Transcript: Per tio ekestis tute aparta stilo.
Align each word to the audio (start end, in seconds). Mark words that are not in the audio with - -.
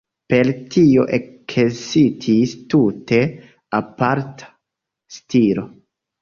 Per 0.33 0.47
tio 0.75 1.03
ekestis 1.17 2.55
tute 2.75 3.19
aparta 3.81 4.49
stilo. 5.19 5.69